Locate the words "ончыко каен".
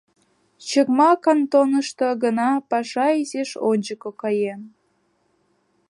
3.69-4.61